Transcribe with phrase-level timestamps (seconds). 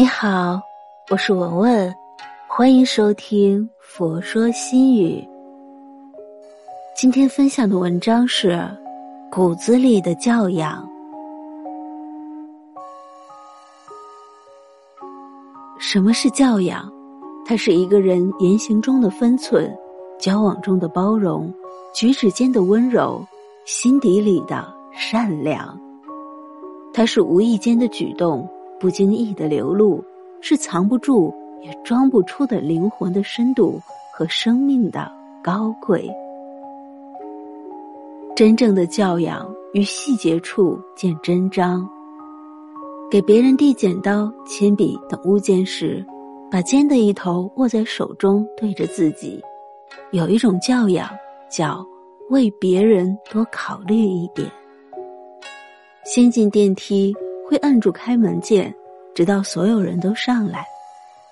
[0.00, 0.58] 你好，
[1.10, 1.94] 我是文文，
[2.48, 5.22] 欢迎收听《佛说心语》。
[6.96, 8.52] 今天分享的文章是
[9.30, 10.88] 《骨子里的教养》。
[15.78, 16.90] 什么是教养？
[17.44, 19.70] 它是一个人言行中的分寸，
[20.18, 21.52] 交往中的包容，
[21.92, 23.22] 举止间的温柔，
[23.66, 25.78] 心底里的善良。
[26.90, 28.48] 它是无意间的举动。
[28.80, 30.02] 不经意的流露，
[30.40, 33.78] 是藏不住也装不出的灵魂的深度
[34.10, 35.12] 和生命的
[35.44, 36.10] 高贵。
[38.34, 41.86] 真正的教养于细节处见真章。
[43.10, 46.02] 给别人递剪刀、铅笔等物件时，
[46.50, 49.42] 把尖的一头握在手中，对着自己。
[50.12, 51.10] 有一种教养，
[51.50, 51.84] 叫
[52.30, 54.48] 为别人多考虑一点。
[56.04, 57.14] 先进电梯。
[57.50, 58.72] 会按住开门键，
[59.12, 60.64] 直到所有人都上来。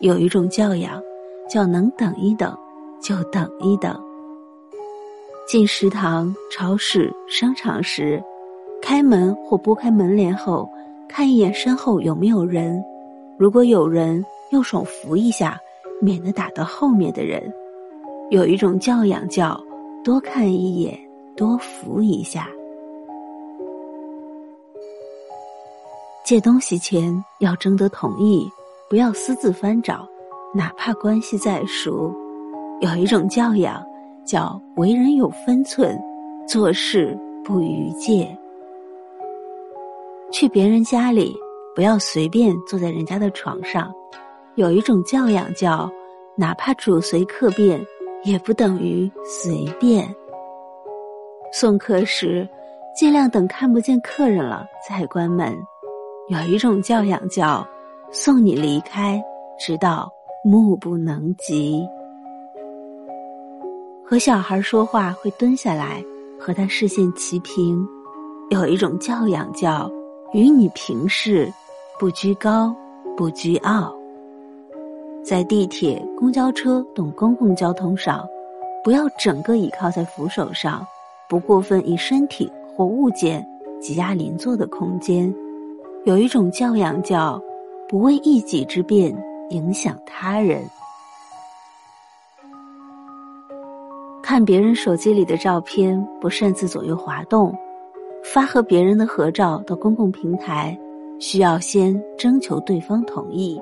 [0.00, 0.98] 有一种教养，
[1.46, 2.56] 叫能等一等
[3.02, 3.94] 就等一等。
[5.46, 8.22] 进食堂、超市、商场时，
[8.80, 10.66] 开门或拨开门帘后，
[11.06, 12.82] 看一眼身后有没有人。
[13.38, 15.60] 如果有人，用手扶一下，
[16.00, 17.52] 免得打到后面的人。
[18.30, 19.62] 有一种教养叫
[20.02, 20.98] 多看一眼，
[21.36, 22.48] 多扶一下。
[26.26, 28.50] 借东西前要征得同意，
[28.90, 30.04] 不要私自翻找，
[30.52, 32.12] 哪怕关系再熟。
[32.80, 33.80] 有一种教养，
[34.24, 35.96] 叫为人有分寸，
[36.44, 38.36] 做事不逾界。
[40.32, 41.32] 去别人家里，
[41.76, 43.94] 不要随便坐在人家的床上。
[44.56, 45.88] 有一种教养，叫
[46.34, 47.80] 哪怕主随客便，
[48.24, 50.12] 也不等于随便。
[51.52, 52.48] 送客时，
[52.96, 55.56] 尽量等看不见客人了再关门。
[56.28, 57.64] 有一种教养叫
[58.10, 59.22] 送你离开，
[59.60, 61.86] 直到目不能及。
[64.04, 66.02] 和小孩说话会蹲下来，
[66.36, 67.86] 和他视线齐平。
[68.50, 69.88] 有一种教养叫
[70.32, 71.48] 与你平视，
[71.96, 72.74] 不居高，
[73.16, 73.94] 不居傲。
[75.22, 78.26] 在地铁、公交车等公共交通上，
[78.82, 80.84] 不要整个倚靠在扶手上，
[81.28, 83.46] 不过分以身体或物件
[83.80, 85.32] 挤压邻座的空间。
[86.06, 87.42] 有一种教养叫
[87.88, 89.12] 不为一己之便
[89.50, 90.62] 影响他人。
[94.22, 97.52] 看别人手机里的照片，不擅自左右滑动；
[98.22, 100.78] 发和别人的合照到公共平台，
[101.18, 103.60] 需要先征求对方同意。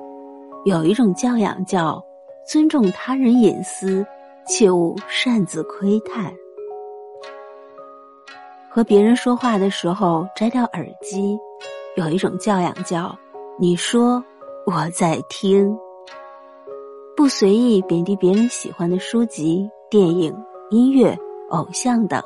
[0.65, 1.99] 有一种教养叫
[2.47, 4.05] 尊重他人隐私，
[4.45, 6.31] 切勿擅自窥探。
[8.69, 11.35] 和别人说话的时候，摘掉耳机。
[11.95, 13.17] 有一种教养叫
[13.57, 14.21] “你说
[14.65, 15.73] 我在听”，
[17.15, 20.35] 不随意贬低别人喜欢的书籍、电影、
[20.71, 21.17] 音乐、
[21.51, 22.21] 偶像等，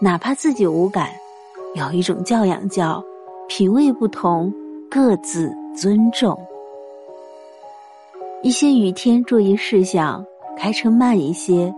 [0.00, 1.10] 哪怕自己无感。
[1.74, 3.00] 有一种教养叫
[3.46, 4.52] “品味不同，
[4.90, 6.36] 各自尊重”。
[8.42, 10.24] 一些雨天注意事项：
[10.58, 11.72] 开车慢一些，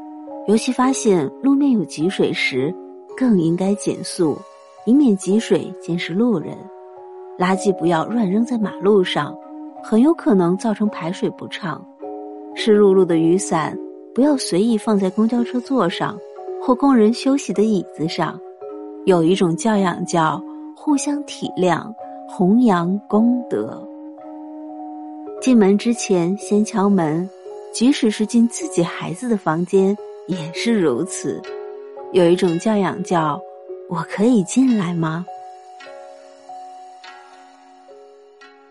[0.47, 2.75] 尤其发现路面有积水时，
[3.15, 4.39] 更应该减速，
[4.87, 6.56] 以免积水溅湿路人。
[7.38, 9.32] 垃圾不要乱扔在马路上，
[9.82, 11.81] 很有可能造成排水不畅。
[12.54, 13.78] 湿漉漉的雨伞
[14.12, 16.19] 不要随意放在公交车座上
[16.60, 18.38] 或工人休息的椅子上。
[19.04, 20.43] 有一种教养叫
[20.77, 21.87] 互相体谅，
[22.28, 23.81] 弘扬功德。
[25.41, 27.28] 进门之前先敲门，
[27.72, 29.97] 即使是进自己孩子的房间
[30.27, 31.41] 也是如此。
[32.12, 33.41] 有一种教养叫
[33.88, 35.25] 我可以进来吗？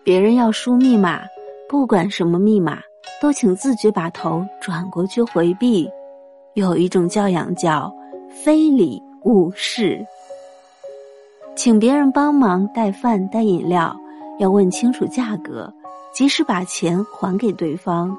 [0.08, 1.20] 别人要输密码，
[1.68, 2.78] 不管什么密码，
[3.20, 5.86] 都请自觉把头转过去回避。
[6.54, 7.94] 有一种教养叫
[8.30, 10.02] 非礼勿视。
[11.54, 13.94] 请别人帮忙带饭带饮料，
[14.38, 15.70] 要问清楚价格，
[16.10, 18.16] 及时把钱还给对方。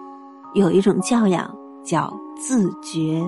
[0.54, 1.52] 有一种教养
[1.84, 3.20] 叫自觉。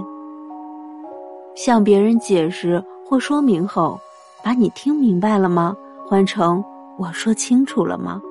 [1.56, 2.80] 向别人解释
[3.10, 4.00] 或说明后，
[4.44, 5.76] 把你听明白了吗？
[6.08, 6.64] 换成
[7.00, 8.22] 我说清楚了吗？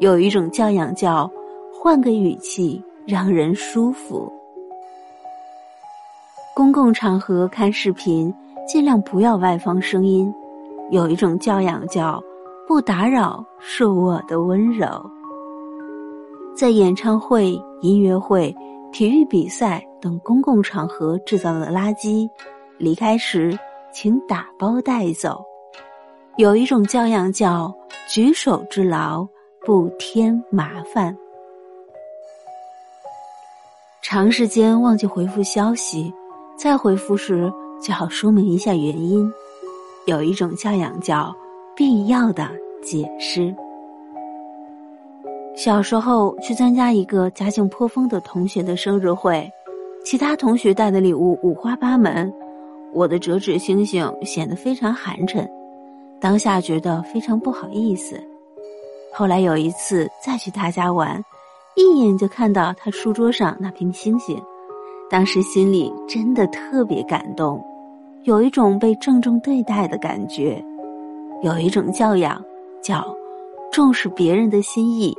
[0.00, 1.28] 有一种教养叫
[1.72, 4.32] 换个语气让人舒服。
[6.54, 8.32] 公共场合看视频，
[8.66, 10.32] 尽量不要外放声音。
[10.90, 12.22] 有一种教养叫
[12.66, 14.86] 不打扰是我的温柔。
[16.56, 18.54] 在演唱会、音乐会、
[18.92, 22.28] 体育比赛等公共场合制造的垃圾，
[22.78, 23.56] 离开时
[23.92, 25.42] 请打包带走。
[26.36, 27.72] 有一种教养叫
[28.08, 29.26] 举手之劳。
[29.64, 31.16] 不添麻烦。
[34.02, 36.12] 长时间忘记回复消息，
[36.56, 39.30] 再回复时最好说明一下原因。
[40.06, 41.34] 有一种教养叫
[41.76, 42.48] 必要的
[42.82, 43.54] 解释。
[45.54, 49.50] 小时候去参加一个家境颇丰的同学的生日会，
[50.04, 52.32] 其他同学带的礼物五花八门，
[52.94, 55.46] 我的折纸星星显得非常寒碜。
[56.20, 58.18] 当下觉得非常不好意思，
[59.18, 61.20] 后来有一次再去他家玩，
[61.74, 64.40] 一眼就看到他书桌上那瓶星星，
[65.10, 67.60] 当时心里真的特别感动，
[68.22, 70.64] 有一种被郑重对待的感觉，
[71.42, 72.40] 有一种教养
[72.80, 73.12] 叫
[73.72, 75.12] 重视别人的心意，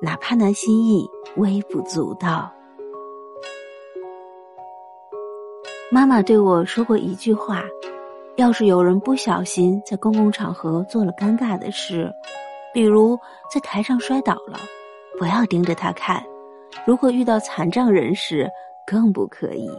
[0.00, 1.06] 哪怕那心意
[1.36, 2.50] 微不足道。
[5.90, 7.62] 妈妈对我说过一句话。
[8.36, 12.10] 要是有人不小心在公共场合做了尴尬的事，
[12.72, 13.18] 比如
[13.52, 14.58] 在台上摔倒了，
[15.18, 16.22] 不要盯着他看；
[16.86, 18.50] 如果遇到残障人士，
[18.86, 19.70] 更不可以。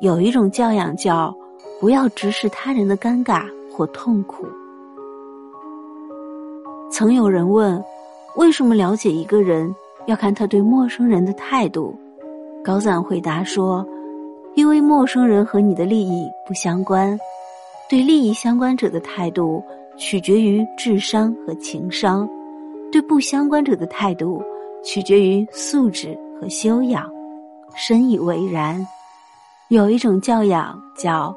[0.00, 1.34] 有一种教养叫
[1.80, 4.46] 不要直视他人的尴尬或痛苦。
[6.90, 7.82] 曾有人问，
[8.36, 9.74] 为什么了解一个人
[10.06, 11.98] 要看他对陌生人的态度？
[12.62, 13.86] 高赞回答说，
[14.54, 17.18] 因为陌生人和你的利益不相关。
[17.88, 19.62] 对利益相关者的态度
[19.96, 22.28] 取决于智商和情商，
[22.90, 24.42] 对不相关者的态度
[24.82, 27.10] 取决于素质和修养。
[27.74, 28.86] 深以为然。
[29.68, 31.34] 有一种教养叫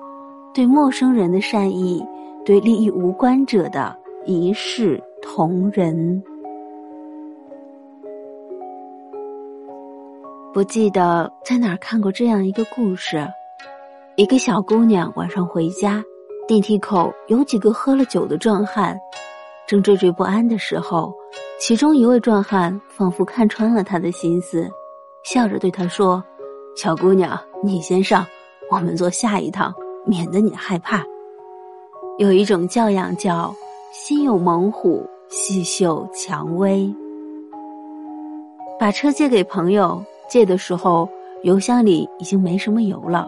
[0.54, 2.06] 对陌生人的善意，
[2.46, 6.22] 对利益无关者的一视同仁。
[10.54, 13.26] 不记得在哪儿看过这样一个故事：
[14.18, 16.04] 一个小姑娘晚上回家。
[16.48, 18.98] 电梯口有几个喝了酒的壮汉，
[19.68, 21.14] 正惴惴不安的时候，
[21.60, 24.66] 其中一位壮汉仿佛看穿了他的心思，
[25.26, 26.24] 笑着对他说
[26.74, 28.26] ：“小姑娘，你先上，
[28.72, 29.74] 我们坐下一趟，
[30.06, 31.04] 免得你害怕。”
[32.18, 33.54] 有一种教养叫
[33.92, 36.90] “心有猛虎，细嗅蔷薇”。
[38.80, 41.10] 把车借给朋友，借的时候
[41.44, 43.28] 油箱里已经没什么油了。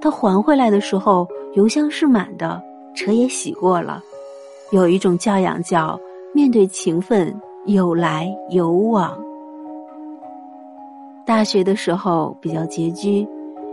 [0.00, 2.60] 他还回来的时候，油箱是满的，
[2.96, 4.02] 车也洗过了。
[4.72, 5.98] 有一种教养叫
[6.34, 7.32] 面对情分
[7.66, 9.16] 有来有往。
[11.24, 13.24] 大学的时候比较拮据，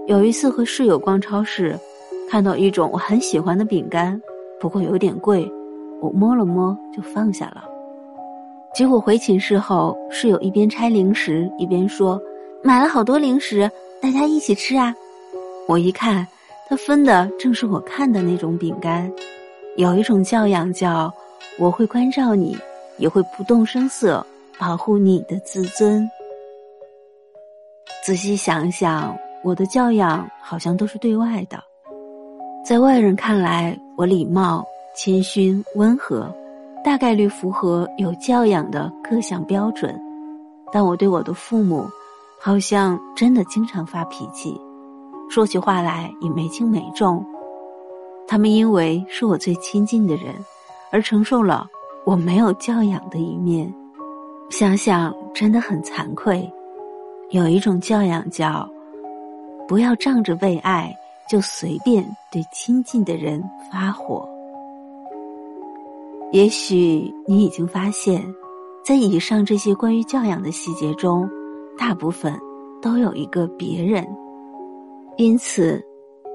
[0.06, 1.76] 有一次和室友逛超市，
[2.30, 4.20] 看到一种我很喜欢的饼干，
[4.60, 5.52] 不过有点贵，
[6.02, 7.64] 我摸了摸就放下了。
[8.76, 12.22] 结果回寝室后，室友一边拆零食一边说
[12.64, 13.70] ：“买了好多零食，
[14.00, 14.94] 大家一起吃啊。”
[15.68, 16.26] 我一看，
[16.72, 19.12] 他分的正是我看的那种饼干。
[19.76, 21.14] 有一种教养叫
[21.60, 22.58] 我会关照你，
[22.98, 24.26] 也会不动声色
[24.58, 26.10] 保护你的自尊。
[28.06, 29.14] 仔细想想，
[29.44, 31.62] 我的教养好像都是对外的，
[32.66, 34.66] 在外人看来，我礼貌、
[34.96, 36.34] 谦逊、温和，
[36.86, 39.94] 大概率符合有教养的各项标准。
[40.72, 41.86] 但我对我的父母，
[42.40, 44.58] 好像真的经常发脾气。
[45.32, 47.26] 说起话来也没轻没重，
[48.28, 50.36] 他们因为是我最亲近的人，
[50.92, 51.66] 而承受了
[52.06, 53.74] 我没有教养的一面。
[54.50, 56.52] 想想真的很惭愧。
[57.30, 58.70] 有一种教养叫，
[59.70, 60.94] 不要仗着为爱
[61.30, 63.42] 就随便对亲近的人
[63.72, 64.28] 发火。
[66.34, 68.22] 也许你已经发现，
[68.84, 71.26] 在以上这些关于教养的细节中，
[71.78, 72.38] 大部分
[72.82, 74.06] 都有一个别人。
[75.22, 75.80] 因此，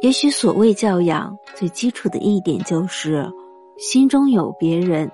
[0.01, 3.29] 也许所谓教养最基础的一点就是
[3.79, 5.11] 心中有别人。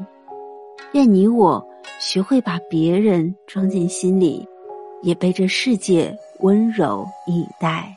[0.92, 1.66] 愿你我
[1.98, 4.46] 学会把别人装进心里，
[5.00, 7.96] 也被这世界温柔以待。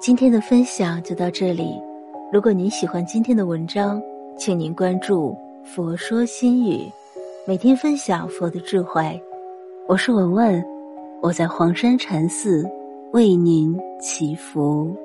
[0.00, 1.80] 今天的分享就到这里。
[2.32, 4.02] 如果您喜欢今天的文章，
[4.36, 6.90] 请您关注“佛说心语”。
[7.46, 9.22] 每天分享佛的智慧，
[9.86, 10.64] 我是文文，
[11.20, 12.66] 我在黄山禅寺
[13.12, 14.96] 为您祈福。